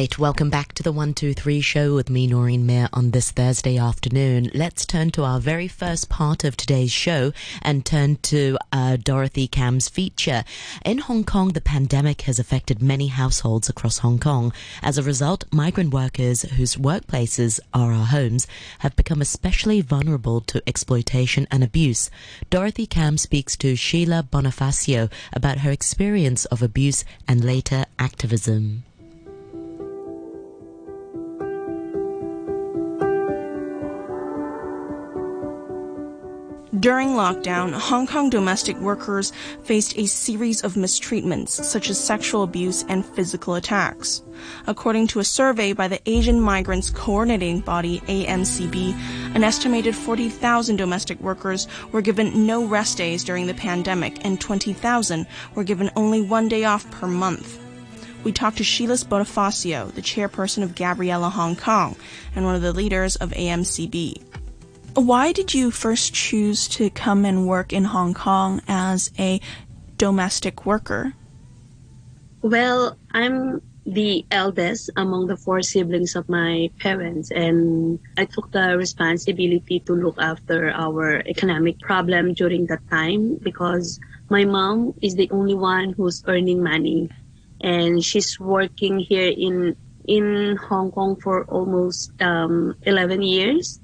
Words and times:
right, 0.00 0.18
welcome 0.18 0.48
back 0.48 0.72
to 0.72 0.82
the 0.82 0.92
123 0.92 1.60
show 1.60 1.94
with 1.94 2.08
me, 2.08 2.26
Noreen 2.26 2.64
Mayer, 2.64 2.88
on 2.90 3.10
this 3.10 3.30
Thursday 3.30 3.76
afternoon. 3.76 4.50
Let's 4.54 4.86
turn 4.86 5.10
to 5.10 5.24
our 5.24 5.38
very 5.38 5.68
first 5.68 6.08
part 6.08 6.42
of 6.42 6.56
today's 6.56 6.90
show 6.90 7.34
and 7.60 7.84
turn 7.84 8.16
to 8.22 8.56
uh, 8.72 8.96
Dorothy 8.96 9.46
Kam's 9.46 9.90
feature. 9.90 10.42
In 10.86 10.98
Hong 10.98 11.22
Kong, 11.22 11.48
the 11.48 11.60
pandemic 11.60 12.22
has 12.22 12.38
affected 12.38 12.80
many 12.80 13.08
households 13.08 13.68
across 13.68 13.98
Hong 13.98 14.18
Kong. 14.18 14.54
As 14.82 14.96
a 14.96 15.02
result, 15.02 15.44
migrant 15.52 15.92
workers 15.92 16.42
whose 16.52 16.76
workplaces 16.76 17.60
are 17.74 17.92
our 17.92 18.06
homes 18.06 18.46
have 18.78 18.96
become 18.96 19.20
especially 19.20 19.82
vulnerable 19.82 20.40
to 20.40 20.62
exploitation 20.66 21.46
and 21.50 21.62
abuse. 21.62 22.10
Dorothy 22.48 22.86
Kam 22.86 23.18
speaks 23.18 23.54
to 23.58 23.76
Sheila 23.76 24.26
Bonifacio 24.32 25.12
about 25.34 25.58
her 25.58 25.70
experience 25.70 26.46
of 26.46 26.62
abuse 26.62 27.04
and 27.28 27.44
later 27.44 27.84
activism. 27.98 28.84
During 36.80 37.10
lockdown, 37.10 37.74
Hong 37.74 38.06
Kong 38.06 38.30
domestic 38.30 38.74
workers 38.78 39.34
faced 39.64 39.98
a 39.98 40.06
series 40.06 40.64
of 40.64 40.76
mistreatments, 40.76 41.50
such 41.50 41.90
as 41.90 42.02
sexual 42.02 42.42
abuse 42.42 42.86
and 42.88 43.04
physical 43.04 43.54
attacks. 43.56 44.22
According 44.66 45.08
to 45.08 45.20
a 45.20 45.24
survey 45.24 45.74
by 45.74 45.88
the 45.88 46.00
Asian 46.06 46.40
Migrants 46.40 46.88
Coordinating 46.88 47.60
Body, 47.60 48.00
AMCB, 48.06 48.94
an 49.34 49.44
estimated 49.44 49.94
40,000 49.94 50.76
domestic 50.76 51.20
workers 51.20 51.68
were 51.92 52.00
given 52.00 52.46
no 52.46 52.64
rest 52.64 52.96
days 52.96 53.24
during 53.24 53.46
the 53.46 53.52
pandemic, 53.52 54.24
and 54.24 54.40
20,000 54.40 55.26
were 55.54 55.64
given 55.64 55.90
only 55.96 56.22
one 56.22 56.48
day 56.48 56.64
off 56.64 56.90
per 56.90 57.06
month. 57.06 57.60
We 58.24 58.32
talked 58.32 58.56
to 58.56 58.64
Sheila 58.64 58.94
Bonifacio, 58.94 59.92
the 59.94 60.00
chairperson 60.00 60.62
of 60.62 60.74
Gabriela 60.74 61.28
Hong 61.28 61.56
Kong 61.56 61.96
and 62.34 62.46
one 62.46 62.54
of 62.54 62.62
the 62.62 62.72
leaders 62.72 63.16
of 63.16 63.32
AMCB. 63.32 64.29
Why 64.94 65.30
did 65.30 65.54
you 65.54 65.70
first 65.70 66.12
choose 66.12 66.66
to 66.68 66.90
come 66.90 67.24
and 67.24 67.46
work 67.46 67.72
in 67.72 67.84
Hong 67.84 68.12
Kong 68.12 68.60
as 68.66 69.12
a 69.18 69.40
domestic 69.96 70.66
worker? 70.66 71.14
Well, 72.42 72.98
I'm 73.12 73.62
the 73.86 74.26
eldest 74.30 74.90
among 74.96 75.28
the 75.28 75.36
four 75.36 75.62
siblings 75.62 76.16
of 76.16 76.28
my 76.28 76.70
parents, 76.80 77.30
and 77.30 78.00
I 78.16 78.24
took 78.24 78.50
the 78.50 78.76
responsibility 78.76 79.78
to 79.80 79.92
look 79.94 80.16
after 80.18 80.70
our 80.70 81.22
economic 81.26 81.78
problem 81.80 82.34
during 82.34 82.66
that 82.66 82.82
time 82.90 83.36
because 83.36 84.00
my 84.28 84.44
mom 84.44 84.94
is 85.02 85.14
the 85.14 85.30
only 85.30 85.54
one 85.54 85.92
who's 85.92 86.24
earning 86.26 86.62
money, 86.62 87.10
and 87.60 88.02
she's 88.04 88.40
working 88.40 88.98
here 88.98 89.32
in 89.36 89.76
in 90.08 90.56
Hong 90.56 90.90
Kong 90.90 91.14
for 91.14 91.44
almost 91.44 92.10
um, 92.20 92.74
11 92.82 93.22
years 93.22 93.78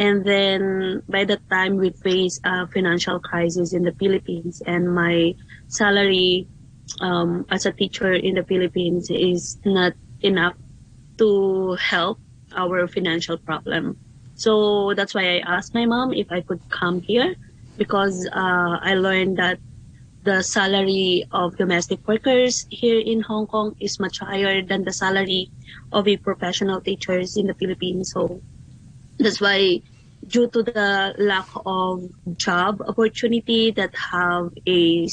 and 0.00 0.24
then 0.24 1.02
by 1.12 1.28
the 1.28 1.36
time 1.52 1.76
we 1.76 1.90
face 1.90 2.40
a 2.42 2.66
financial 2.68 3.20
crisis 3.20 3.74
in 3.74 3.82
the 3.84 3.92
Philippines 4.00 4.62
and 4.64 4.88
my 4.94 5.34
salary 5.68 6.48
um, 7.02 7.44
as 7.50 7.66
a 7.66 7.72
teacher 7.72 8.14
in 8.14 8.34
the 8.34 8.42
Philippines 8.42 9.10
is 9.10 9.58
not 9.62 9.92
enough 10.22 10.56
to 11.18 11.76
help 11.76 12.18
our 12.56 12.88
financial 12.88 13.36
problem. 13.36 13.98
So 14.36 14.94
that's 14.96 15.12
why 15.12 15.36
I 15.36 15.38
asked 15.44 15.74
my 15.74 15.84
mom 15.84 16.14
if 16.14 16.32
I 16.32 16.40
could 16.40 16.64
come 16.70 17.02
here 17.02 17.36
because 17.76 18.26
uh, 18.32 18.80
I 18.80 18.94
learned 18.94 19.36
that 19.36 19.60
the 20.24 20.40
salary 20.40 21.28
of 21.30 21.58
domestic 21.58 22.08
workers 22.08 22.64
here 22.70 23.00
in 23.00 23.20
Hong 23.20 23.46
Kong 23.46 23.76
is 23.80 24.00
much 24.00 24.20
higher 24.20 24.62
than 24.62 24.84
the 24.84 24.92
salary 24.92 25.50
of 25.92 26.08
a 26.08 26.16
professional 26.16 26.80
teachers 26.80 27.36
in 27.36 27.48
the 27.48 27.54
Philippines. 27.54 28.12
So 28.12 28.40
that's 29.18 29.42
why 29.42 29.82
due 30.26 30.48
to 30.48 30.62
the 30.62 31.14
lack 31.18 31.48
of 31.66 32.08
job 32.36 32.80
opportunity 32.82 33.70
that 33.72 33.94
have 33.94 34.50
a 34.66 35.08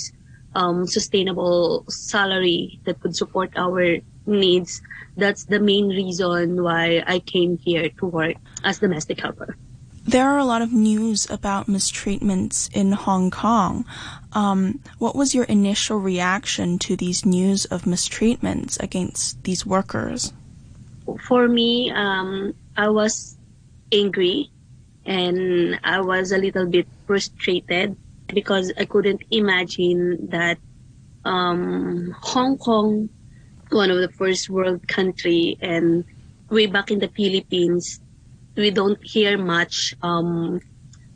um, 0.56 0.88
sustainable 0.88 1.86
salary 1.88 2.80
that 2.86 3.00
could 3.00 3.16
support 3.16 3.52
our 3.56 3.98
needs, 4.26 4.82
that's 5.16 5.46
the 5.46 5.60
main 5.60 5.90
reason 5.90 6.62
why 6.64 7.04
I 7.06 7.20
came 7.20 7.58
here 7.58 7.90
to 7.90 8.06
work 8.06 8.36
as 8.64 8.80
domestic 8.80 9.20
helper. 9.22 9.56
There 10.06 10.26
are 10.26 10.38
a 10.38 10.46
lot 10.46 10.62
of 10.62 10.72
news 10.72 11.30
about 11.30 11.68
mistreatments 11.68 12.74
in 12.74 12.94
Hong 12.94 13.30
Kong. 13.30 13.84
Um, 14.32 14.80
what 15.00 15.16
was 15.16 15.36
your 15.36 15.44
initial 15.46 15.98
reaction 15.98 16.80
to 16.80 16.96
these 16.96 17.26
news 17.26 17.66
of 17.66 17.82
mistreatments 17.84 18.82
against 18.82 19.44
these 19.44 19.66
workers? 19.66 20.32
For 21.28 21.50
me, 21.50 21.92
um, 21.92 22.54
I 22.78 22.88
was 22.88 23.36
angry 23.92 24.50
and 25.08 25.80
I 25.84 26.02
was 26.02 26.32
a 26.32 26.38
little 26.38 26.68
bit 26.68 26.86
frustrated 27.08 27.96
because 28.28 28.74
I 28.78 28.84
couldn't 28.84 29.24
imagine 29.32 30.28
that 30.30 30.60
um, 31.24 32.14
Hong 32.22 32.58
Kong, 32.58 33.10
one 33.72 33.90
of 33.90 33.98
the 33.98 34.10
first 34.10 34.50
world 34.50 34.86
country, 34.88 35.58
and 35.62 36.04
way 36.50 36.66
back 36.66 36.92
in 36.92 37.00
the 37.00 37.08
Philippines, 37.08 38.02
we 38.58 38.70
don't 38.70 39.00
hear 39.02 39.38
much 39.38 39.96
um, 40.04 40.60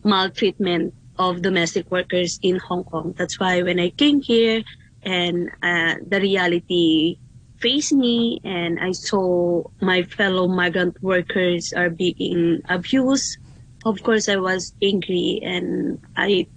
maltreatment 0.04 0.94
of 1.20 1.42
domestic 1.42 1.92
workers 1.92 2.40
in 2.42 2.58
Hong 2.60 2.86
Kong. 2.86 3.14
That's 3.18 3.40
why 3.40 3.62
when 3.62 3.80
I 3.80 3.90
came 3.90 4.22
here 4.22 4.64
and 5.04 5.50
uh, 5.62 5.96
the 6.08 6.22
reality 6.22 7.18
faced 7.60 7.94
me 7.94 8.40
and 8.44 8.80
I 8.80 8.92
saw 8.92 9.64
my 9.82 10.04
fellow 10.04 10.48
migrant 10.48 11.02
workers 11.04 11.74
are 11.74 11.90
being 11.90 12.62
abused 12.70 13.38
of 13.86 14.04
course 14.04 14.30
I 14.30 14.38
was 14.38 14.74
angry 14.82 15.40
and 15.44 16.00
I 16.16 16.48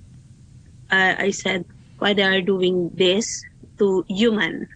I, 0.91 1.27
I 1.27 1.31
said 1.31 1.65
why 1.99 2.13
they 2.13 2.23
are 2.23 2.41
doing 2.41 2.91
this 2.95 3.43
to 3.79 4.05
human? 4.09 4.69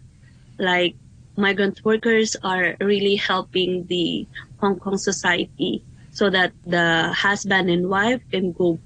Like 0.59 0.97
migrant 1.37 1.85
workers 1.85 2.37
are 2.43 2.77
really 2.81 3.17
helping 3.17 3.87
the 3.87 4.27
Hong 4.61 4.79
Kong 4.79 4.99
society 4.99 5.85
so 6.11 6.31
that 6.31 6.53
the 6.67 7.13
husband 7.15 7.71
and 7.71 7.89
wife 7.89 8.23
can 8.31 8.53
go 8.53 8.79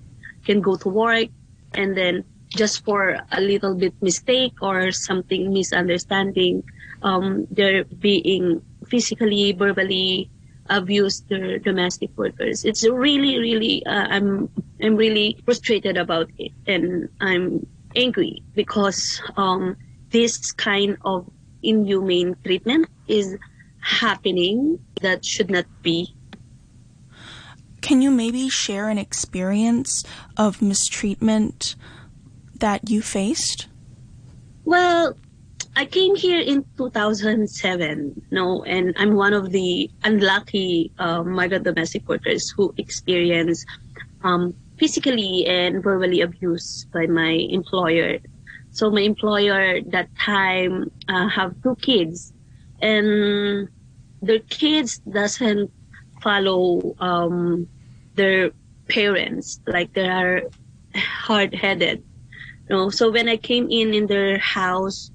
can 0.44 0.60
go 0.60 0.76
to 0.76 0.88
work 0.88 1.28
and 1.74 1.96
then 1.96 2.24
just 2.50 2.84
for 2.84 3.16
a 3.32 3.40
little 3.40 3.74
bit 3.74 3.94
mistake 4.02 4.52
or 4.60 4.92
something 4.92 5.52
misunderstanding 5.52 6.62
um, 7.02 7.46
they're 7.50 7.84
being 7.84 8.60
physically 8.86 9.52
verbally 9.52 10.28
abuse 10.76 11.20
their 11.28 11.58
domestic 11.58 12.10
workers. 12.16 12.64
It's 12.64 12.86
really, 12.88 13.38
really, 13.38 13.84
uh, 13.86 14.06
I'm, 14.10 14.48
I'm 14.82 14.96
really 14.96 15.38
frustrated 15.44 15.96
about 15.96 16.30
it, 16.38 16.52
and 16.66 17.08
I'm 17.20 17.66
angry 17.94 18.42
because 18.54 19.20
um, 19.36 19.76
this 20.10 20.52
kind 20.52 20.96
of 21.04 21.30
inhumane 21.62 22.36
treatment 22.44 22.88
is 23.06 23.36
happening 23.80 24.78
that 25.00 25.24
should 25.24 25.50
not 25.50 25.66
be. 25.82 26.14
Can 27.80 28.00
you 28.00 28.10
maybe 28.10 28.48
share 28.48 28.88
an 28.88 28.98
experience 28.98 30.04
of 30.36 30.62
mistreatment 30.62 31.74
that 32.58 32.88
you 32.88 33.02
faced? 33.02 33.66
Well, 34.64 35.16
I 35.74 35.86
came 35.86 36.14
here 36.14 36.40
in 36.40 36.64
2007, 36.76 38.26
no, 38.30 38.62
and 38.64 38.92
I'm 38.98 39.14
one 39.14 39.32
of 39.32 39.50
the 39.50 39.90
unlucky 40.04 40.92
uh, 40.98 41.22
migrant 41.22 41.64
domestic 41.64 42.06
workers 42.06 42.50
who 42.50 42.74
experience 42.76 43.64
um, 44.22 44.54
physically 44.76 45.46
and 45.46 45.82
verbally 45.82 46.20
abused 46.20 46.92
by 46.92 47.06
my 47.06 47.30
employer. 47.48 48.18
So 48.70 48.90
my 48.90 49.00
employer 49.00 49.80
that 49.92 50.14
time 50.18 50.90
uh, 51.08 51.28
have 51.28 51.54
two 51.62 51.76
kids, 51.76 52.34
and 52.82 53.68
their 54.20 54.40
kids 54.40 54.98
doesn't 54.98 55.70
follow 56.20 56.94
um, 57.00 57.66
their 58.14 58.50
parents, 58.90 59.58
like 59.66 59.94
they 59.94 60.08
are 60.08 60.42
hard-headed. 60.94 62.04
No, 62.68 62.90
so 62.90 63.10
when 63.10 63.28
I 63.28 63.38
came 63.38 63.70
in 63.70 63.94
in 63.94 64.06
their 64.06 64.38
house 64.38 65.11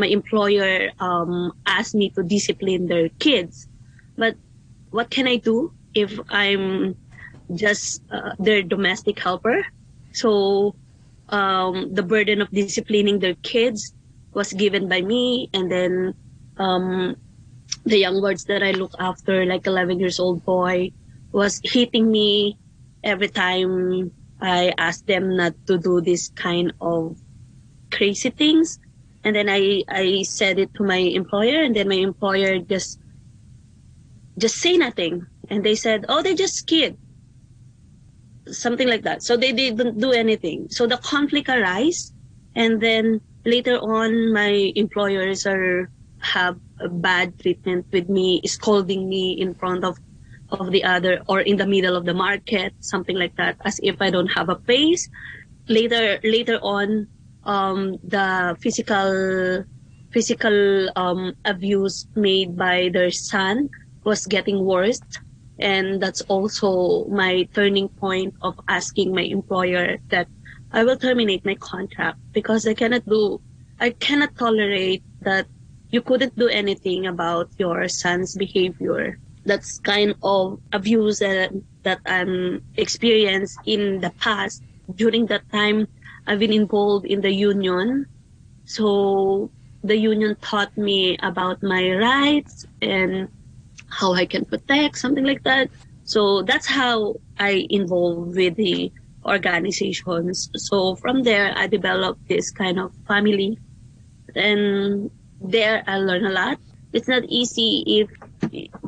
my 0.00 0.08
employer 0.08 0.90
um, 0.98 1.52
asked 1.66 1.94
me 1.94 2.08
to 2.16 2.22
discipline 2.22 2.88
their 2.88 3.08
kids. 3.20 3.68
But 4.16 4.34
what 4.90 5.10
can 5.10 5.28
I 5.28 5.36
do 5.36 5.72
if 5.94 6.18
I'm 6.30 6.96
just 7.54 8.02
uh, 8.10 8.32
their 8.38 8.62
domestic 8.62 9.20
helper? 9.20 9.66
So 10.12 10.74
um, 11.28 11.92
the 11.92 12.02
burden 12.02 12.40
of 12.40 12.50
disciplining 12.50 13.20
their 13.20 13.36
kids 13.44 13.94
was 14.32 14.52
given 14.52 14.88
by 14.88 15.02
me, 15.02 15.50
and 15.52 15.70
then 15.70 16.14
um, 16.56 17.16
the 17.84 17.98
young 17.98 18.22
ones 18.22 18.44
that 18.44 18.62
I 18.62 18.72
look 18.72 18.94
after, 18.98 19.44
like 19.44 19.66
11 19.66 20.00
years 20.00 20.18
old 20.18 20.44
boy, 20.44 20.90
was 21.32 21.60
hitting 21.62 22.10
me 22.10 22.58
every 23.04 23.28
time 23.28 24.10
I 24.40 24.72
asked 24.78 25.06
them 25.06 25.36
not 25.36 25.54
to 25.66 25.78
do 25.78 26.00
this 26.00 26.30
kind 26.34 26.72
of 26.80 27.18
crazy 27.90 28.30
things 28.30 28.78
and 29.24 29.36
then 29.36 29.48
I 29.48 29.82
I 29.88 30.22
said 30.22 30.58
it 30.58 30.72
to 30.74 30.84
my 30.84 30.96
employer, 30.96 31.62
and 31.62 31.74
then 31.76 31.88
my 31.88 31.96
employer 31.96 32.58
just 32.58 32.98
just 34.38 34.56
say 34.56 34.76
nothing. 34.76 35.26
And 35.48 35.64
they 35.64 35.74
said, 35.74 36.06
oh, 36.08 36.22
they 36.22 36.34
just 36.34 36.66
kid. 36.66 36.96
Something 38.46 38.88
like 38.88 39.02
that. 39.02 39.22
So 39.22 39.36
they 39.36 39.52
didn't 39.52 39.98
do 39.98 40.12
anything. 40.12 40.68
So 40.70 40.86
the 40.86 40.96
conflict 40.96 41.48
arise. 41.48 42.12
And 42.54 42.80
then 42.80 43.20
later 43.44 43.76
on, 43.76 44.32
my 44.32 44.72
employers 44.74 45.46
are 45.46 45.90
have 46.20 46.56
bad 47.00 47.38
treatment 47.40 47.86
with 47.92 48.08
me, 48.08 48.42
scolding 48.44 49.08
me 49.08 49.32
in 49.32 49.54
front 49.54 49.84
of 49.84 49.98
of 50.50 50.72
the 50.72 50.82
other 50.82 51.22
or 51.28 51.40
in 51.40 51.56
the 51.56 51.66
middle 51.66 51.94
of 51.94 52.04
the 52.04 52.14
market, 52.14 52.74
something 52.80 53.16
like 53.16 53.36
that, 53.36 53.56
as 53.64 53.78
if 53.82 54.00
I 54.00 54.10
don't 54.10 54.28
have 54.28 54.48
a 54.48 54.56
place. 54.56 55.08
Later 55.68 56.18
later 56.24 56.58
on, 56.62 57.06
um, 57.44 57.96
the 58.04 58.56
physical 58.60 59.64
physical 60.10 60.90
um, 60.96 61.34
abuse 61.44 62.06
made 62.14 62.56
by 62.56 62.90
their 62.92 63.10
son 63.10 63.70
was 64.04 64.26
getting 64.26 64.64
worse. 64.64 65.00
And 65.58 66.02
that's 66.02 66.22
also 66.22 67.04
my 67.06 67.48
turning 67.54 67.88
point 67.88 68.34
of 68.42 68.58
asking 68.66 69.14
my 69.14 69.22
employer 69.22 69.98
that 70.08 70.26
I 70.72 70.84
will 70.84 70.96
terminate 70.96 71.44
my 71.44 71.54
contract 71.56 72.18
because 72.32 72.66
I 72.66 72.74
cannot 72.74 73.06
do, 73.06 73.40
I 73.78 73.90
cannot 73.90 74.36
tolerate 74.36 75.02
that 75.22 75.46
you 75.90 76.00
couldn't 76.00 76.38
do 76.38 76.48
anything 76.48 77.06
about 77.06 77.50
your 77.58 77.88
son's 77.88 78.36
behavior. 78.36 79.18
That's 79.44 79.78
kind 79.80 80.14
of 80.22 80.60
abuse 80.72 81.18
that, 81.18 81.50
that 81.82 82.00
I'm 82.06 82.62
experienced 82.76 83.58
in 83.66 84.00
the 84.00 84.10
past. 84.10 84.62
During 84.94 85.26
that 85.26 85.48
time, 85.50 85.86
I've 86.30 86.38
been 86.38 86.52
involved 86.52 87.06
in 87.06 87.22
the 87.22 87.32
union. 87.32 88.06
So 88.64 89.50
the 89.82 89.96
union 89.96 90.36
taught 90.40 90.78
me 90.78 91.18
about 91.24 91.60
my 91.60 91.90
rights 91.90 92.66
and 92.80 93.26
how 93.88 94.12
I 94.12 94.26
can 94.26 94.44
protect, 94.44 94.96
something 94.96 95.24
like 95.24 95.42
that. 95.42 95.70
So 96.04 96.42
that's 96.42 96.68
how 96.68 97.16
I 97.40 97.66
involved 97.68 98.36
with 98.36 98.54
the 98.54 98.92
organizations. 99.26 100.50
So 100.54 100.94
from 100.94 101.24
there, 101.24 101.52
I 101.56 101.66
developed 101.66 102.28
this 102.28 102.52
kind 102.52 102.78
of 102.78 102.94
family. 103.08 103.58
And 104.36 105.10
there 105.40 105.82
I 105.88 105.98
learned 105.98 106.28
a 106.28 106.30
lot. 106.30 106.58
It's 106.92 107.08
not 107.08 107.24
easy 107.24 107.82
if 107.86 108.08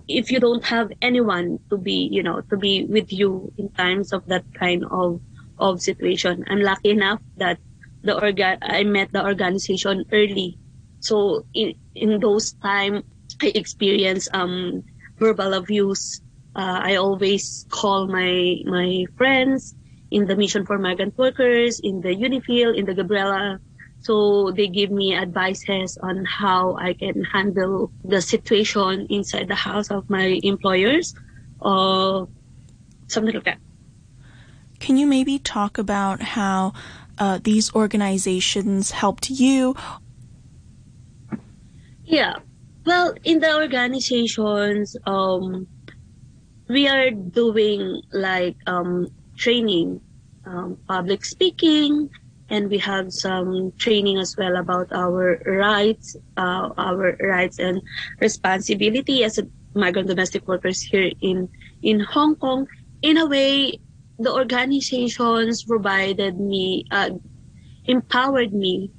if 0.07 0.31
you 0.31 0.39
don't 0.39 0.65
have 0.65 0.93
anyone 1.03 1.59
to 1.71 1.77
be, 1.77 2.09
you 2.13 2.23
know, 2.23 2.41
to 2.51 2.57
be 2.57 2.85
with 2.85 3.13
you 3.13 3.53
in 3.59 3.69
times 3.71 4.13
of 4.13 4.27
that 4.27 4.45
kind 4.55 4.85
of 4.93 5.21
of 5.63 5.81
situation. 5.81 6.45
I'm 6.49 6.61
lucky 6.61 6.91
enough 6.91 7.23
that 7.39 7.59
the 8.03 8.19
organ 8.19 8.59
I 8.63 8.83
met 8.83 9.13
the 9.13 9.25
organization 9.25 10.05
early. 10.11 10.59
So 11.01 11.47
in 11.55 11.75
in 11.95 12.19
those 12.19 12.53
time 12.59 13.07
I 13.41 13.53
experienced 13.55 14.29
um 14.35 14.83
verbal 15.23 15.55
abuse. 15.55 16.21
Uh, 16.55 16.83
I 16.83 16.97
always 16.97 17.65
call 17.71 18.09
my 18.09 18.59
my 18.67 19.07
friends 19.17 19.75
in 20.11 20.27
the 20.27 20.37
Mission 20.37 20.67
for 20.67 20.77
Migrant 20.79 21.17
Workers, 21.17 21.81
in 21.81 22.03
the 22.03 22.13
Unifil, 22.13 22.77
in 22.77 22.85
the 22.85 22.95
Gabriela. 22.95 23.59
So 24.03 24.51
they 24.51 24.67
give 24.67 24.91
me 24.91 25.15
advices 25.15 25.97
on 26.03 26.27
how 26.27 26.77
I 26.77 26.93
can 26.93 27.23
handle 27.25 27.93
the 28.05 28.21
situation 28.21 29.07
inside 29.09 29.47
the 29.49 29.55
house 29.55 29.91
of 29.91 30.11
my 30.11 30.43
employers 30.43 31.15
or 31.61 32.29
something 33.07 33.33
like 33.33 33.45
that. 33.45 33.63
Can 34.83 34.97
you 34.97 35.07
maybe 35.07 35.39
talk 35.39 35.79
about 35.79 36.21
how 36.35 36.73
uh, 37.17 37.39
these 37.39 37.73
organizations 37.73 38.91
helped 38.91 39.31
you? 39.31 39.77
Yeah. 42.03 42.41
Well, 42.85 43.15
in 43.23 43.39
the 43.39 43.55
organizations, 43.55 44.97
um, 45.07 45.69
we 46.69 46.89
are 46.89 47.13
doing 47.13 48.03
like 48.13 48.57
um, 48.67 49.07
training, 49.37 50.01
um, 50.47 50.77
public 50.89 51.25
speaking, 51.25 52.11
and 52.51 52.69
we 52.69 52.79
have 52.79 53.13
some 53.13 53.71
training 53.79 54.19
as 54.19 54.37
well 54.37 54.57
about 54.57 54.93
our 54.93 55.41
rights, 55.47 56.17
uh, 56.37 56.71
our 56.77 57.17
rights 57.21 57.61
and 57.61 57.81
responsibility 58.19 59.23
as 59.23 59.39
a 59.39 59.47
migrant 59.75 60.09
domestic 60.09 60.49
workers 60.49 60.83
here 60.83 61.13
in 61.21 61.49
in 61.83 62.01
Hong 62.01 62.35
Kong. 62.35 62.67
In 63.03 63.17
a 63.19 63.27
way, 63.27 63.79
the 64.19 64.33
organizations 64.33 65.65
provided 65.65 66.39
me, 66.39 66.85
uh, 66.91 67.11
empowered 67.85 68.53
me 68.53 68.91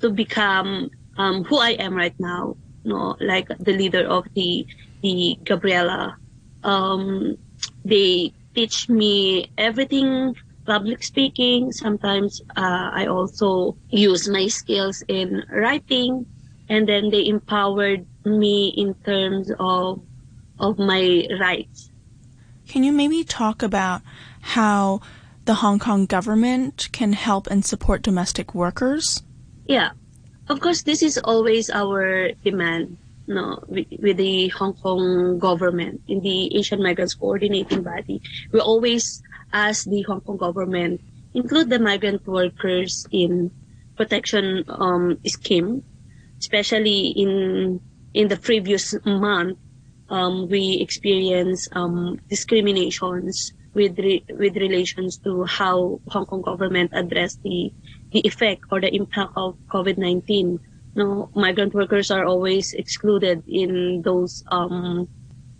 to 0.00 0.10
become 0.10 0.90
um, 1.16 1.44
who 1.44 1.58
I 1.58 1.70
am 1.70 1.94
right 1.94 2.14
now 2.18 2.56
no, 2.84 3.16
like 3.20 3.48
the 3.58 3.72
leader 3.72 4.06
of 4.06 4.26
the 4.34 4.66
the 5.02 5.38
Gabriela. 5.44 6.16
Um, 6.62 7.36
they 7.84 8.32
teach 8.54 8.88
me 8.88 9.50
everything 9.58 10.34
public 10.66 11.02
speaking. 11.02 11.72
Sometimes 11.72 12.40
uh, 12.56 12.90
I 12.92 13.06
also 13.06 13.76
use 13.90 14.28
my 14.28 14.46
skills 14.46 15.02
in 15.08 15.42
writing, 15.50 16.26
and 16.68 16.88
then 16.88 17.10
they 17.10 17.26
empowered 17.26 18.06
me 18.24 18.74
in 18.76 18.94
terms 19.04 19.50
of 19.58 20.02
of 20.58 20.78
my 20.78 21.26
rights. 21.40 21.90
Can 22.68 22.84
you 22.84 22.92
maybe 22.92 23.24
talk 23.24 23.62
about 23.62 24.02
how 24.42 25.00
the 25.46 25.54
Hong 25.54 25.78
Kong 25.78 26.06
government 26.06 26.88
can 26.92 27.14
help 27.14 27.46
and 27.46 27.64
support 27.64 28.02
domestic 28.02 28.54
workers? 28.54 29.22
Yeah. 29.66 29.90
Of 30.48 30.60
course, 30.60 30.82
this 30.82 31.02
is 31.02 31.18
always 31.18 31.70
our 31.70 32.32
demand 32.44 32.98
no, 33.26 33.62
with, 33.68 33.86
with 33.98 34.16
the 34.16 34.48
Hong 34.48 34.74
Kong 34.74 35.38
government 35.38 36.02
in 36.08 36.20
the 36.20 36.56
Asian 36.56 36.82
Migrants 36.82 37.14
Coordinating 37.14 37.82
Body. 37.82 38.20
We 38.52 38.60
always 38.60 39.22
ask 39.52 39.86
the 39.86 40.02
Hong 40.02 40.20
Kong 40.20 40.36
government 40.36 41.00
include 41.34 41.70
the 41.70 41.78
migrant 41.78 42.26
workers 42.26 43.06
in 43.10 43.50
protection 43.96 44.64
um, 44.68 45.18
scheme, 45.26 45.82
especially 46.38 47.08
in 47.08 47.80
in 48.14 48.28
the 48.28 48.36
previous 48.36 48.94
month. 49.04 49.58
Um, 50.10 50.48
we 50.48 50.78
experienced 50.80 51.70
um, 51.72 52.20
discriminations 52.28 53.52
with 53.74 53.98
re- 53.98 54.24
with 54.28 54.56
relations 54.56 55.16
to 55.18 55.44
how 55.44 56.00
Hong 56.08 56.26
Kong 56.26 56.42
government 56.42 56.90
addressed 56.92 57.42
the 57.42 57.72
the 58.12 58.20
effect 58.20 58.64
or 58.70 58.80
the 58.80 58.92
impact 58.94 59.32
of 59.36 59.56
COVID-19. 59.68 60.58
No, 60.94 61.30
migrant 61.34 61.72
workers 61.72 62.10
are 62.10 62.24
always 62.24 62.74
excluded 62.74 63.42
in 63.48 64.02
those 64.02 64.44
um, 64.52 65.08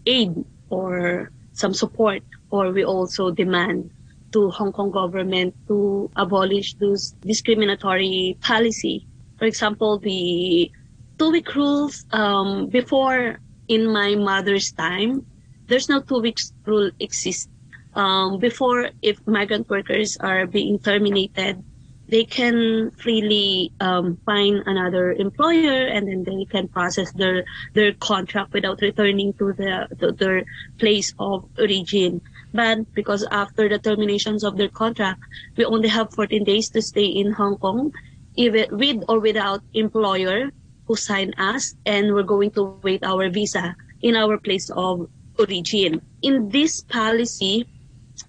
aid 0.04 0.36
or 0.68 1.32
some 1.52 1.72
support, 1.72 2.22
or 2.50 2.70
we 2.70 2.84
also 2.84 3.31
demand 3.31 3.90
to 4.32 4.50
Hong 4.50 4.72
Kong 4.72 4.90
government 4.90 5.54
to 5.69 6.10
abolish 6.16 6.74
those 6.74 7.12
discriminatory 7.24 8.36
policy. 8.40 9.06
For 9.38 9.44
example, 9.44 9.98
the 9.98 10.70
two-week 11.19 11.54
rules 11.54 12.04
um, 12.12 12.69
before 12.69 13.40
in 13.69 13.92
my 13.92 14.14
mother's 14.14 14.72
time, 14.72 15.24
there's 15.66 15.88
no 15.88 16.00
two 16.00 16.20
weeks 16.20 16.52
rule 16.64 16.90
exist. 17.00 17.48
Um, 17.94 18.39
before, 18.39 18.91
if 19.03 19.20
migrant 19.27 19.69
workers 19.69 20.17
are 20.17 20.46
being 20.46 20.79
terminated, 20.79 21.63
they 22.08 22.25
can 22.25 22.91
freely 22.93 23.72
um, 23.81 24.19
find 24.27 24.63
another 24.67 25.13
employer 25.13 25.89
and 25.89 26.06
then 26.08 26.25
they 26.25 26.44
can 26.44 26.69
process 26.69 27.11
their 27.13 27.44
their 27.72 27.93
contract 27.94 28.53
without 28.53 28.82
returning 28.82 29.32
to 29.41 29.53
the 29.55 29.89
to 29.99 30.13
their 30.13 30.44
place 30.79 31.15
of 31.19 31.49
origin. 31.58 32.20
But 32.53 32.93
because 32.93 33.25
after 33.31 33.69
the 33.69 33.79
terminations 33.79 34.44
of 34.44 34.56
their 34.56 34.69
contract, 34.69 35.20
we 35.56 35.65
only 35.65 35.89
have 35.89 36.13
14 36.13 36.44
days 36.44 36.69
to 36.70 36.82
stay 36.82 37.06
in 37.06 37.32
Hong 37.32 37.56
Kong, 37.56 37.93
even 38.37 38.69
with 38.77 39.05
or 39.08 39.19
without 39.19 39.63
employer 39.72 40.53
who 40.87 40.96
signed 40.96 41.34
us, 41.39 41.75
and 41.87 42.13
we're 42.13 42.29
going 42.29 42.51
to 42.53 42.77
wait 42.82 43.05
our 43.05 43.31
visa 43.31 43.75
in 44.03 44.17
our 44.17 44.37
place 44.37 44.69
of 44.69 45.08
origin. 45.39 46.03
In 46.20 46.51
this 46.51 46.82
policy, 46.82 47.65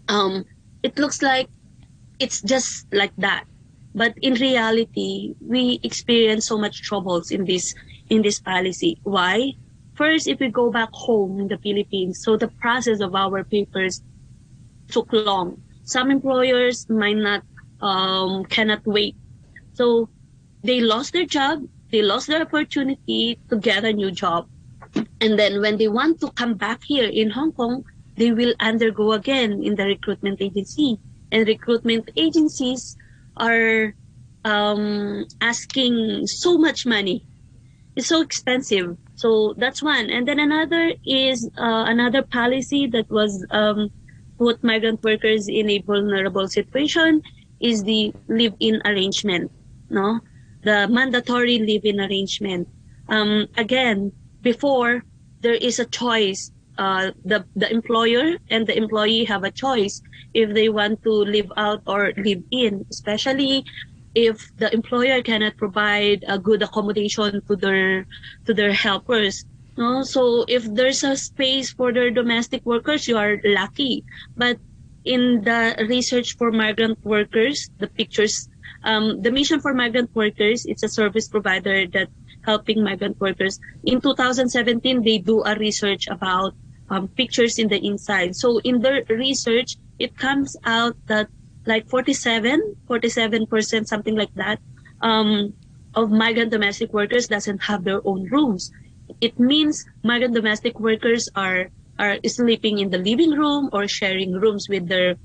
um, 0.07 0.45
it 0.83 0.97
looks 0.97 1.21
like 1.21 1.49
it's 2.19 2.41
just 2.41 2.87
like 2.93 3.15
that 3.17 3.45
but 3.95 4.17
in 4.21 4.33
reality, 4.35 5.35
we 5.39 5.79
experience 5.83 6.47
so 6.47 6.57
much 6.57 6.81
troubles 6.81 7.31
in 7.31 7.45
this 7.45 7.75
in 8.09 8.21
this 8.21 8.39
policy. 8.39 8.99
Why? 9.03 9.53
First, 9.93 10.27
if 10.27 10.39
we 10.39 10.49
go 10.49 10.71
back 10.71 10.89
home 10.91 11.39
in 11.39 11.47
the 11.47 11.57
Philippines, 11.59 12.23
so 12.23 12.35
the 12.35 12.47
process 12.47 12.99
of 12.99 13.13
our 13.13 13.43
papers 13.43 14.01
took 14.89 15.13
long. 15.13 15.61
Some 15.83 16.09
employers 16.09 16.89
might 16.89 17.17
not 17.17 17.43
um, 17.81 18.45
cannot 18.45 18.81
wait, 18.87 19.15
so 19.73 20.09
they 20.63 20.81
lost 20.81 21.13
their 21.13 21.25
job, 21.25 21.67
they 21.91 22.01
lost 22.01 22.27
their 22.27 22.41
opportunity 22.41 23.37
to 23.49 23.57
get 23.57 23.85
a 23.85 23.93
new 23.93 24.09
job, 24.09 24.49
and 25.21 25.37
then 25.37 25.61
when 25.61 25.77
they 25.77 25.87
want 25.87 26.19
to 26.21 26.31
come 26.31 26.55
back 26.55 26.81
here 26.83 27.07
in 27.07 27.29
Hong 27.29 27.51
Kong, 27.51 27.85
they 28.15 28.31
will 28.31 28.53
undergo 28.59 29.13
again 29.13 29.63
in 29.63 29.75
the 29.75 29.85
recruitment 29.85 30.41
agency, 30.41 30.99
and 31.31 31.47
recruitment 31.47 32.11
agencies 32.15 32.95
are 33.37 33.95
um, 34.45 35.25
asking 35.41 36.27
so 36.27 36.57
much 36.57 36.85
money. 36.85 37.25
It's 37.95 38.07
so 38.07 38.21
expensive 38.21 38.97
So 39.15 39.53
that's 39.57 39.81
one. 39.81 40.09
And 40.09 40.27
then 40.27 40.39
another 40.39 40.93
is 41.05 41.49
uh, 41.57 41.85
another 41.87 42.23
policy 42.23 42.87
that 42.87 43.09
was 43.09 43.45
um, 43.51 43.89
put 44.37 44.63
migrant 44.63 45.03
workers 45.03 45.47
in 45.47 45.69
a 45.69 45.79
vulnerable 45.79 46.47
situation 46.47 47.21
is 47.61 47.83
the 47.83 48.13
live-in 48.27 48.81
arrangement. 48.85 49.51
No, 49.89 50.19
the 50.63 50.87
mandatory 50.87 51.59
live-in 51.59 52.01
arrangement. 52.01 52.67
Um, 53.07 53.47
again, 53.55 54.11
before 54.41 55.03
there 55.41 55.53
is 55.53 55.79
a 55.79 55.85
choice. 55.85 56.51
Uh, 56.77 57.11
the 57.25 57.45
the 57.55 57.69
employer 57.71 58.37
and 58.49 58.65
the 58.65 58.75
employee 58.75 59.25
have 59.25 59.43
a 59.43 59.51
choice 59.51 60.01
if 60.33 60.53
they 60.53 60.69
want 60.69 61.03
to 61.03 61.11
live 61.11 61.51
out 61.55 61.81
or 61.85 62.11
live 62.17 62.41
in, 62.49 62.85
especially 62.89 63.63
if 64.15 64.55
the 64.57 64.73
employer 64.73 65.21
cannot 65.21 65.57
provide 65.57 66.23
a 66.27 66.37
good 66.37 66.61
accommodation 66.61 67.41
to 67.47 67.55
their 67.55 68.05
to 68.45 68.53
their 68.53 68.73
helpers. 68.73 69.45
No? 69.77 70.03
So 70.03 70.45
if 70.47 70.65
there's 70.65 71.03
a 71.03 71.17
space 71.17 71.73
for 71.73 71.91
their 71.91 72.11
domestic 72.11 72.65
workers 72.65 73.07
you 73.07 73.17
are 73.17 73.41
lucky. 73.43 74.03
But 74.37 74.57
in 75.05 75.41
the 75.43 75.75
research 75.89 76.37
for 76.37 76.51
migrant 76.51 77.03
workers 77.03 77.69
the 77.79 77.87
pictures 77.87 78.47
um, 78.85 79.21
the 79.21 79.31
mission 79.31 79.59
for 79.59 79.73
migrant 79.73 80.09
workers 80.15 80.65
it's 80.65 80.83
a 80.83 80.87
service 80.87 81.27
provider 81.27 81.85
that 81.87 82.07
helping 82.45 82.83
migrant 82.83 83.19
workers. 83.19 83.59
In 83.83 83.99
2017 84.01 85.03
they 85.03 85.17
do 85.17 85.43
a 85.43 85.55
research 85.55 86.07
about 86.07 86.53
um, 86.93 87.07
pictures 87.19 87.57
in 87.57 87.67
the 87.67 87.79
inside 87.85 88.35
so 88.35 88.59
in 88.59 88.81
their 88.81 89.03
research 89.09 89.77
it 89.99 90.17
comes 90.17 90.55
out 90.65 90.95
that 91.07 91.27
like 91.65 91.87
47, 91.87 92.75
47%, 92.89 93.87
something 93.87 94.15
like 94.15 94.33
that, 94.35 94.59
um, 95.01 95.53
of 95.95 96.11
migrant 96.11 96.51
domestic 96.51 96.93
workers 96.93 97.27
doesn't 97.27 97.61
have 97.63 97.83
their 97.83 98.01
own 98.05 98.27
rooms. 98.29 98.71
It 99.21 99.39
means 99.39 99.85
migrant 100.03 100.33
domestic 100.33 100.79
workers 100.79 101.29
are 101.35 101.69
are 101.99 102.17
sleeping 102.25 102.79
in 102.79 102.89
the 102.89 102.97
living 102.97 103.29
room 103.31 103.69
or 103.71 103.87
sharing 103.87 104.33
rooms 104.33 104.67
with 104.67 104.87
their 104.87 105.15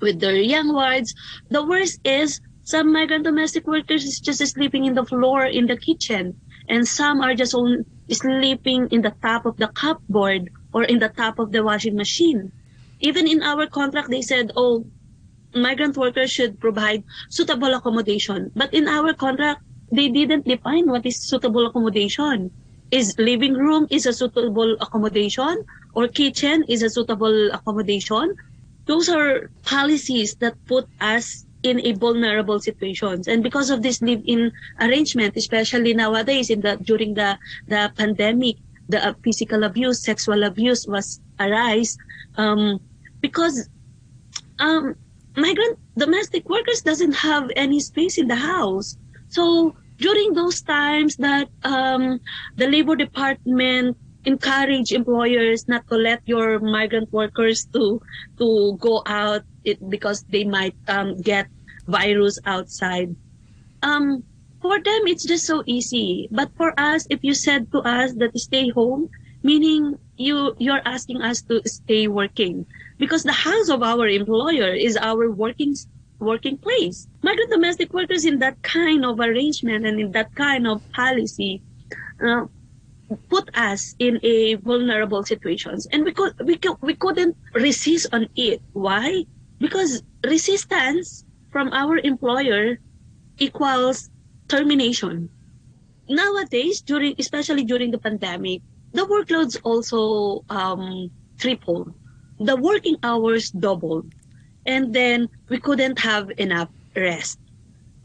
with 0.00 0.20
their 0.20 0.36
young 0.36 0.72
wives. 0.72 1.12
The 1.50 1.66
worst 1.66 1.98
is 2.04 2.40
some 2.62 2.92
migrant 2.92 3.24
domestic 3.24 3.66
workers 3.66 4.04
is 4.04 4.20
just 4.20 4.46
sleeping 4.46 4.84
in 4.84 4.94
the 4.94 5.04
floor 5.04 5.44
in 5.44 5.66
the 5.66 5.76
kitchen, 5.76 6.38
and 6.68 6.86
some 6.86 7.20
are 7.20 7.34
just 7.34 7.54
on, 7.54 7.84
sleeping 8.10 8.88
in 8.92 9.02
the 9.02 9.14
top 9.20 9.44
of 9.44 9.56
the 9.56 9.68
cupboard 9.68 10.48
or 10.72 10.84
in 10.84 10.98
the 10.98 11.08
top 11.08 11.38
of 11.38 11.52
the 11.52 11.62
washing 11.62 11.96
machine. 11.96 12.52
Even 13.00 13.26
in 13.26 13.42
our 13.42 13.66
contract, 13.66 14.10
they 14.10 14.22
said, 14.22 14.52
"Oh, 14.56 14.84
migrant 15.54 15.96
workers 15.96 16.30
should 16.30 16.60
provide 16.60 17.04
suitable 17.30 17.72
accommodation. 17.74 18.50
But 18.54 18.74
in 18.74 18.88
our 18.88 19.14
contract, 19.14 19.62
they 19.90 20.08
didn't 20.08 20.44
define 20.44 20.88
what 20.88 21.06
is 21.06 21.16
suitable 21.20 21.66
accommodation. 21.66 22.50
Is 22.90 23.14
living 23.18 23.54
room 23.54 23.86
is 23.90 24.06
a 24.06 24.12
suitable 24.12 24.76
accommodation 24.80 25.64
or 25.94 26.08
kitchen 26.08 26.64
is 26.68 26.82
a 26.82 26.90
suitable 26.90 27.50
accommodation? 27.52 28.34
Those 28.86 29.08
are 29.08 29.50
policies 29.62 30.36
that 30.40 30.56
put 30.66 30.88
us 31.00 31.44
in 31.62 31.84
a 31.84 31.92
vulnerable 31.92 32.60
situations. 32.60 33.28
And 33.28 33.42
because 33.42 33.68
of 33.68 33.82
this 33.82 34.00
live-in 34.00 34.52
arrangement, 34.80 35.36
especially 35.36 35.92
nowadays 35.92 36.48
in 36.48 36.60
the 36.60 36.76
during 36.80 37.14
the 37.14 37.36
the 37.66 37.92
pandemic, 37.96 38.56
the 38.88 39.08
uh, 39.08 39.14
physical 39.22 39.64
abuse, 39.64 40.02
sexual 40.02 40.44
abuse 40.44 40.86
was 40.86 41.20
arise 41.38 41.96
um, 42.36 42.80
because 43.20 43.68
um, 44.58 44.94
migrant 45.36 45.78
domestic 45.96 46.48
workers 46.48 46.82
doesn't 46.82 47.12
have 47.12 47.50
any 47.56 47.80
space 47.80 48.18
in 48.18 48.28
the 48.28 48.36
house. 48.36 48.96
So 49.28 49.76
during 49.96 50.32
those 50.32 50.62
times 50.62 51.16
that 51.16 51.48
um, 51.64 52.20
the 52.56 52.68
labor 52.68 52.96
department 52.96 53.96
encourage 54.24 54.92
employers 54.92 55.68
not 55.68 55.86
to 55.88 55.96
let 55.96 56.20
your 56.26 56.58
migrant 56.60 57.12
workers 57.12 57.66
to 57.72 58.00
to 58.38 58.76
go 58.78 59.02
out 59.06 59.42
it, 59.64 59.78
because 59.88 60.24
they 60.28 60.44
might 60.44 60.74
um, 60.88 61.16
get 61.20 61.46
virus 61.86 62.38
outside. 62.44 63.14
Um, 63.82 64.24
for 64.60 64.80
them, 64.80 65.06
it's 65.06 65.24
just 65.24 65.46
so 65.46 65.62
easy. 65.66 66.28
But 66.30 66.50
for 66.56 66.74
us, 66.78 67.06
if 67.10 67.20
you 67.22 67.34
said 67.34 67.70
to 67.72 67.78
us 67.80 68.14
that 68.14 68.36
stay 68.38 68.70
home, 68.70 69.10
meaning 69.42 69.98
you 70.16 70.54
you're 70.58 70.82
asking 70.84 71.22
us 71.22 71.42
to 71.42 71.62
stay 71.66 72.08
working 72.08 72.66
because 72.98 73.22
the 73.22 73.32
house 73.32 73.68
of 73.68 73.82
our 73.82 74.08
employer 74.08 74.74
is 74.74 74.96
our 74.96 75.30
working 75.30 75.74
working 76.18 76.58
place. 76.58 77.06
Migrant 77.22 77.50
domestic 77.50 77.94
workers 77.94 78.24
in 78.24 78.38
that 78.40 78.60
kind 78.62 79.04
of 79.04 79.20
arrangement 79.20 79.86
and 79.86 80.00
in 80.00 80.10
that 80.12 80.34
kind 80.34 80.66
of 80.66 80.82
policy 80.90 81.62
uh, 82.18 82.46
put 83.30 83.48
us 83.56 83.94
in 83.98 84.18
a 84.22 84.54
vulnerable 84.56 85.22
situations, 85.22 85.86
and 85.92 86.04
we 86.04 86.12
could 86.12 86.34
we 86.44 86.56
could, 86.56 86.76
we 86.82 86.94
couldn't 86.94 87.36
resist 87.54 88.06
on 88.12 88.26
it. 88.34 88.60
Why? 88.72 89.24
Because 89.58 90.02
resistance 90.26 91.24
from 91.50 91.70
our 91.72 91.98
employer 91.98 92.78
equals 93.38 94.10
termination. 94.48 95.28
Nowadays, 96.08 96.80
during 96.80 97.14
especially 97.18 97.64
during 97.64 97.90
the 97.90 97.98
pandemic, 97.98 98.62
the 98.92 99.04
workloads 99.04 99.60
also 99.62 100.44
um, 100.48 101.10
tripled 101.38 101.92
the 102.40 102.56
working 102.56 102.96
hours 103.02 103.50
doubled 103.50 104.12
and 104.66 104.94
then 104.94 105.28
we 105.48 105.58
couldn't 105.58 105.98
have 105.98 106.30
enough 106.38 106.68
rest 106.94 107.38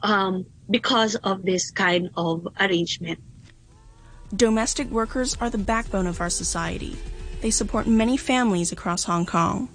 um, 0.02 0.46
because 0.70 1.16
of 1.16 1.44
this 1.44 1.72
kind 1.72 2.10
of 2.16 2.48
arrangement. 2.60 3.20
Domestic 4.36 4.90
workers 4.90 5.38
are 5.40 5.50
the 5.50 5.58
backbone 5.58 6.08
of 6.08 6.22
our 6.22 6.30
society. 6.30 6.96
They 7.42 7.52
support 7.52 7.86
many 7.86 8.18
families 8.18 8.72
across 8.72 9.04
Hong 9.04 9.26
Kong. 9.26 9.70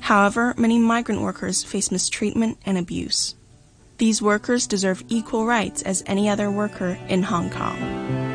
However, 0.00 0.54
many 0.58 0.78
migrant 0.78 1.22
workers 1.22 1.64
face 1.64 1.90
mistreatment 1.90 2.58
and 2.66 2.76
abuse. 2.76 3.35
These 3.98 4.20
workers 4.20 4.66
deserve 4.66 5.04
equal 5.08 5.46
rights 5.46 5.82
as 5.82 6.02
any 6.06 6.28
other 6.28 6.50
worker 6.50 6.98
in 7.08 7.22
Hong 7.22 7.50
Kong. 7.50 8.26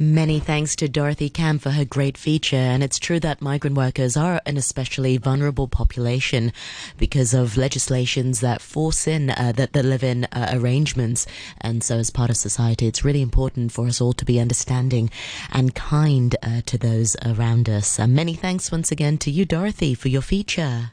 Many 0.00 0.38
thanks 0.38 0.76
to 0.76 0.88
Dorothy 0.88 1.28
Kam 1.28 1.58
for 1.58 1.70
her 1.70 1.84
great 1.84 2.16
feature. 2.16 2.54
And 2.54 2.84
it's 2.84 3.00
true 3.00 3.18
that 3.18 3.42
migrant 3.42 3.76
workers 3.76 4.16
are 4.16 4.40
an 4.46 4.56
especially 4.56 5.16
vulnerable 5.16 5.66
population 5.66 6.52
because 6.96 7.34
of 7.34 7.56
legislations 7.56 8.38
that 8.38 8.62
force 8.62 9.08
in 9.08 9.30
uh, 9.30 9.52
that 9.56 9.72
the 9.72 9.82
live 9.82 10.04
in 10.04 10.26
uh, 10.26 10.50
arrangements. 10.52 11.26
And 11.60 11.82
so, 11.82 11.98
as 11.98 12.10
part 12.10 12.30
of 12.30 12.36
society, 12.36 12.86
it's 12.86 13.04
really 13.04 13.22
important 13.22 13.72
for 13.72 13.88
us 13.88 14.00
all 14.00 14.12
to 14.12 14.24
be 14.24 14.38
understanding 14.38 15.10
and 15.50 15.74
kind 15.74 16.36
uh, 16.44 16.60
to 16.66 16.78
those 16.78 17.16
around 17.26 17.68
us. 17.68 17.98
many 17.98 18.34
thanks 18.34 18.70
once 18.70 18.92
again 18.92 19.18
to 19.18 19.32
you, 19.32 19.44
Dorothy, 19.44 19.94
for 19.94 20.08
your 20.08 20.22
feature. 20.22 20.92